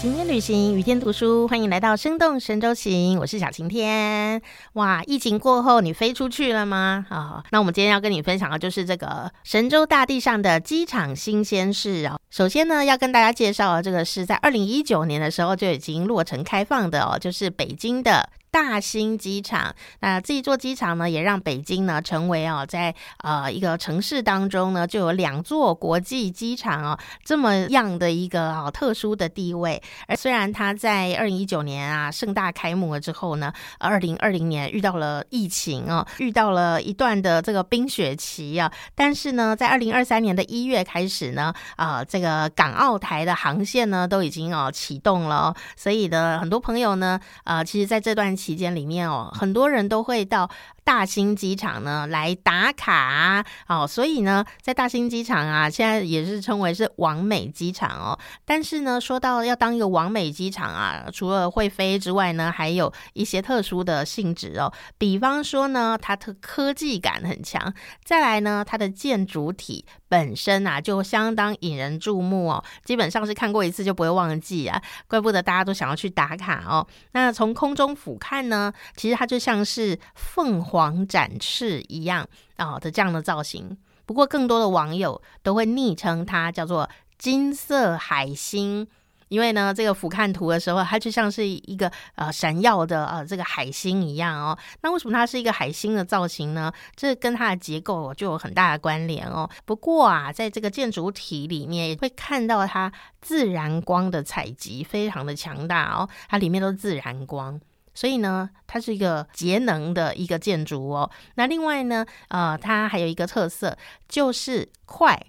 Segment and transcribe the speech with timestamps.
[0.00, 4.40] 晴天旅行，雨天读书，欢迎来到生动神州行，我是小晴天。
[4.74, 7.04] 哇，疫情过后，你飞出去了吗？
[7.08, 12.20] 啊，那我们今天要跟你分享的就是这个神州大地上的机场新鲜事哦。
[12.30, 18.28] 首先呢，要跟大家介绍的这个是在二零一九年的时候就已经落成开放的哦，就是北京的。
[18.50, 29.80] 大兴机场，那这一座机场呢，也让北京呢成为哦，在呃一个城市当中呢，就有两座国际机场哦，这么样的一个啊特殊的地位。
[30.06, 48.28] 而虽然它在二零一九年啊盛大开幕了之后呢，二零二零年遇到了疫情哦，遇到了一段的这个冰雪期啊，但是呢，在二零二三年的一月开始呢，啊这个港澳台的航线呢都已经哦启动了，所以呢，很多朋友呢，呃，其实在这段。
[48.38, 50.48] 期间里面哦，很多人都会到
[50.88, 58.18] 大兴机场呢来打卡哦，所以呢，在大兴机场啊，现在也是称为是王美机场哦。
[58.46, 64.72] 但是呢，说到要当一个王美机场啊，除了会飞之外呢，还有一些特殊的性质哦。
[64.96, 76.86] 比方说呢，它的科技感很强，再来呢，它的建筑体本身啊就相当引人注目哦，基本上是看过一次就不会忘记啊，怪不得大家都想要去打卡哦。
[77.12, 78.38] 那从空中俯瞰。
[78.38, 82.26] 呢，其实它就像是凤凰展翅一样
[82.56, 83.76] 啊的这样的造型。
[84.06, 88.86] 不过，更多的网友都会昵称它叫做金色海星。
[89.28, 94.58] 因为呢，这个俯瞰图的时候，它就像是一个呃闪耀的呃这个海星一样哦。
[94.80, 96.72] 那为什么它是一个海星的造型呢？
[96.96, 99.46] 这跟它的结构就有很大的关联哦。
[99.66, 102.90] 不过啊，在这个建筑体里面，会看到它
[103.20, 106.08] 自然光的采集非常的强大哦。
[106.30, 107.60] 它里面都是自然光。
[107.98, 111.10] 所以呢，它是一个节能的一个建筑哦。
[111.34, 113.76] 那另外呢，呃，它还有一个特色
[114.08, 115.20] 就是快。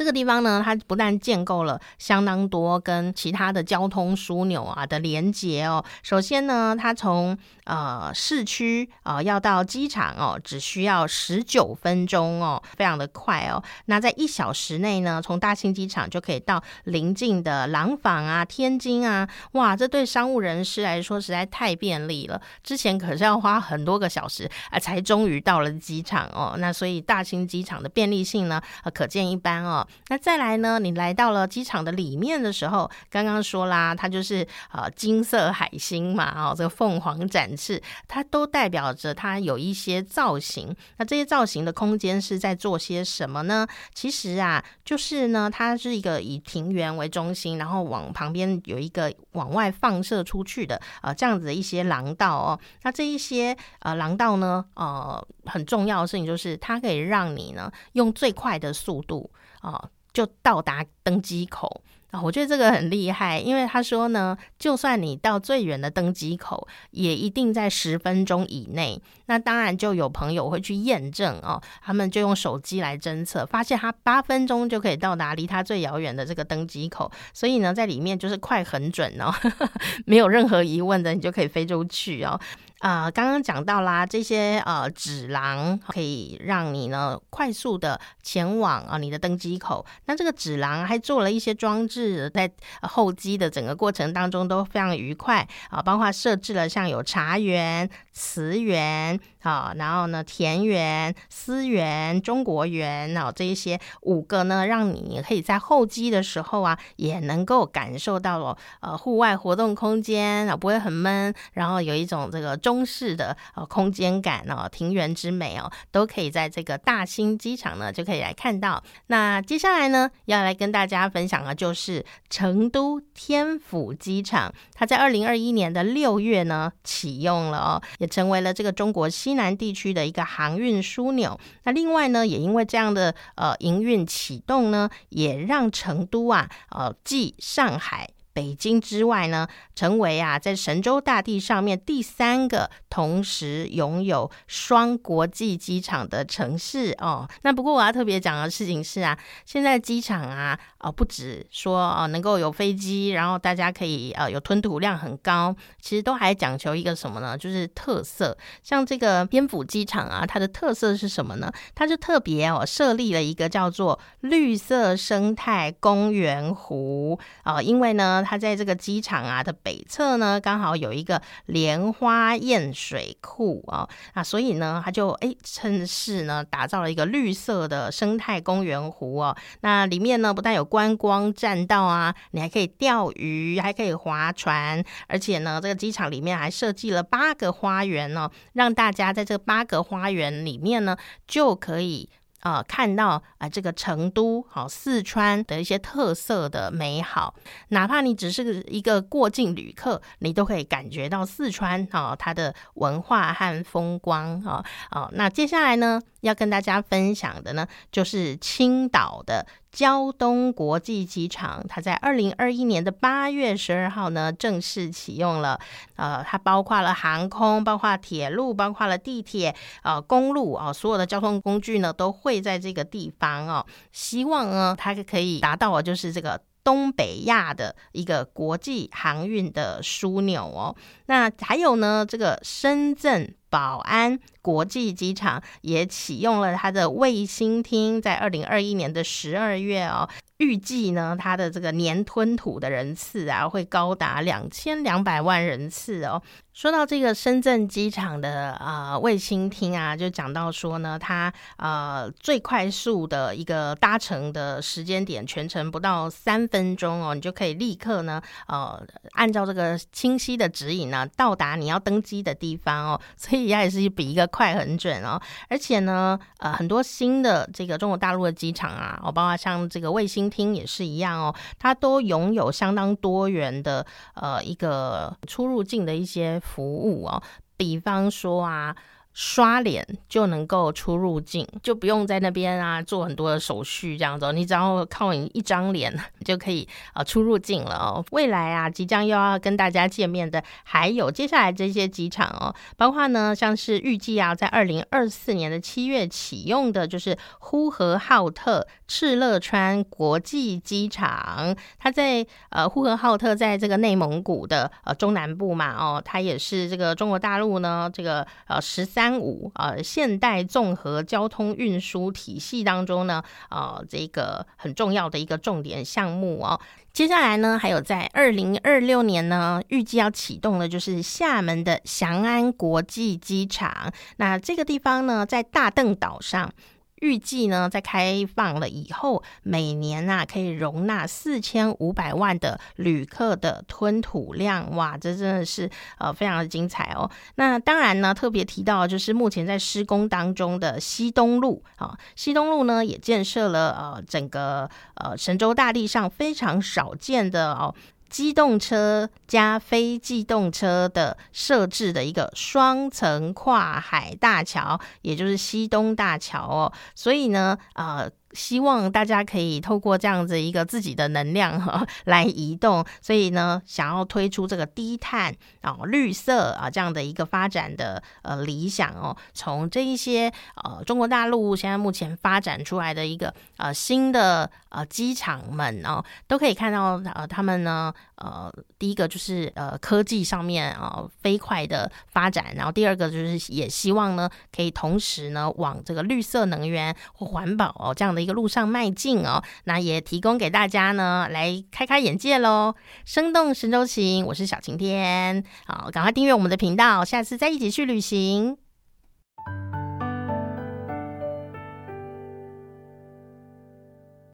[0.00, 5.84] 这个地方呢，它不但建构了相当多跟其他的交通枢纽啊的连接哦。
[6.02, 13.62] 首先呢，它从呃市区啊要到机场哦，只需要十九分钟哦，非常的快哦。
[13.84, 22.40] 那在一小时内呢，从大兴机场就可以到邻近的廊坊啊、天津啊，哇，这对商务人士来说实在太便利了。
[22.64, 26.54] 之前可是要花很多个小时啊，才终于到了机场哦。
[26.56, 29.86] 那所以大兴机场的便利性呢，呃，可见一斑哦。
[30.08, 30.78] 那再来呢？
[30.78, 40.74] 你来到了机场的里面的时候，刚刚说啦，它就是呃金色海星嘛，哦，这个凤凰展翅，它都代表着它有一些造型。
[40.96, 43.66] 那这些造型的空间是在做些什么呢？
[43.94, 52.58] 其实啊，就是呢，它是一个以庭园为中心，然后往旁边有一个往外放射出去的呃这样子的一些廊道哦。
[52.82, 59.30] 那这一些呃廊道呢，呃，很重要的事情就是它可以让你呢用最快的速度。
[59.60, 62.20] 哦，就到达登机口啊！
[62.20, 69.00] 我觉得这个很厉害，因为他说呢，就算你到最远的登机口，也一定在十分钟以内。
[69.26, 79.32] 那当然就有朋友会去验证哦，他们就用手机来侦测，发现他八分钟就可以到达离他最遥远的这个登机口，所以呢，在里面就是快很准哦，
[80.04, 82.40] 没有任何疑问的，你就可以飞出去哦。
[82.80, 89.84] 啊，刚刚讲到啦，这些呃纸廊可以让你呢快速的前往啊你的登机口。
[90.06, 99.20] 那这个纸廊还做了一些装置，在候机的整个过程当中都非常愉快啊，包括设置了像有茶园、瓷园。
[99.40, 118.82] 啊，然后呢，田园、思园、中国园，哦，这一些五个呢，让你可以在候机的时候啊，也能够感受到哦，呃，户外活动空间啊，不会很闷，然后有一种这个中中式的呃空间感哦，庭园之美哦，都可以在这个大兴机场呢就可以来看到。
[119.08, 129.10] 那接下来呢，要来跟大家分享的就是成都天府机场，它在二零二一年的六月呢启用了哦，也成为了这个中国。
[129.10, 138.08] 西南地区的一个航运枢纽，那另外呢，也因为这样的呃营运启动呢，也让成都啊，呃，继上海。
[138.40, 147.28] 北京之外呢，成为啊在神州大地上面第三个同时拥有双国际机场的城市哦。
[147.42, 157.36] 那不过我要特别讲的事情是啊，现在机场啊，呃，不止说呃能够有飞机，然后大家可以呃有吞吐量很高，其实都还讲求一个什么呢？
[157.36, 158.34] 就是特色。
[158.62, 161.52] 像这个边府机场啊，它的特色是什么呢？
[161.74, 168.24] 它就特别哦设立了一个叫做绿色生态公园湖啊，因为呢。
[168.30, 179.36] 它在这个机场啊的北侧呢，刚好有一个莲花堰水库哦，啊，所以呢，它就哎趁势呢打造了一个绿色的生态公园湖哦。
[179.62, 190.96] 那里面呢不但有观光栈道啊，你还可以钓鱼，还可以划船，而且呢，这个机场里面还设计了八个花园呢，让大家在这八个花园里面呢
[191.26, 192.08] 就可以。
[192.40, 197.34] 啊，看到啊，这个成都好四川的一些特色的美好，
[197.68, 205.08] 哪怕你只是一个过境旅客，你都可以感觉到四川啊它的文化和风光啊啊。
[205.12, 209.46] 那接下来呢，要跟大家分享的呢，就是青岛的。
[209.72, 215.60] 胶东国际机场，它在二零二一年的八月十二号呢正式启用了。
[215.94, 223.64] 呃，它包括了航空，包括铁路，包括了地铁，呃，公路啊，所有的交通工具呢都会在这个地方哦。
[223.92, 230.74] 希望呢，它可以达到就是这个东北亚的一个国际航运的枢纽哦。
[231.06, 233.36] 那还有呢，这个深圳。
[233.50, 240.08] 宝安国际机场也启用了它的卫星厅，在二零二一年的十二月哦，
[240.40, 246.20] 预计呢它的这个年吞吐的人次啊会高达两千两百万人次哦。
[246.52, 263.50] 说到这个深圳机场的啊卫星厅啊，就讲到说呢，它呃最快速的一个搭乘的时间点，全程不到三分钟哦，你就可以立刻呢呃按照这个清晰的指引呢到达你要登机的地方哦， 所以。
[263.60, 277.22] 也是比一个快很准哦，而且呢，呃，很多新的这个中国大陆的机场啊，哦，包括像这个卫星厅也是一样哦，它都拥有相当多元的呃一个出入境的一些服务哦，
[277.56, 278.76] 比方说啊。
[279.22, 285.94] 刷脸就能够出入境，就不用在那边啊做很多的手续，这样子，你只要靠你一张脸
[286.24, 288.02] 就可以啊出入境了哦。
[288.12, 309.09] 未来啊，即将又要跟大家见面的还有接下来这些机场哦，包括呢像是预计啊在二零二四年的七月启用的，就是呼和浩特敕勒川国际机场，它在呃呼和浩特在这个内蒙古的呃中南部嘛哦，它也是这个中国大陆呢这个呃十三。
[309.18, 316.60] 五呃，现代综合交通运输体系当中呢，呃，这个很重要的一个重点项目哦。
[316.92, 323.92] 接下来呢，还有在二零二六年呢，预计要启动的就是厦门的翔安国际机场。
[324.16, 326.52] 那这个地方呢，在大嶝岛上。
[327.00, 335.68] 预计呢，在开放了以后，每年啊可以容纳四千五百万的旅客的吞吐量，哇，这真的是
[335.98, 337.10] 呃非常的精彩哦。
[337.34, 347.74] 那当然呢，特别提到就是目前在施工当中的西东路啊，西东路呢也建设了呃整个呃神州大地上非常少见的哦。
[348.10, 356.72] 机动车加非机动车的设置的一个双层跨海大桥，也就是西东大桥哦。
[356.94, 358.10] 所以呢，呃。
[358.32, 369.16] 希望大家可以透过这样子一个自己的能量哈 来移动，所以呢，想要推出这个低碳啊、绿色啊这样的一个发展的呃理想哦。
[369.34, 392.74] 从这一些呃中国大陆现在目前发展出来的一个呃新的呃机场们哦，都可以看到呃他们呢呃第一个就是呃科技上面啊飞快的发展，然后第二个就是也希望呢可以同时呢往这个绿色能源或环保哦这样的一个路上迈进哦，那也提供给大家呢，来开开眼界喽。
[393.04, 398.56] 生动神州行，我是小晴天，好，赶快订阅我们的频道，下次再一起去旅行。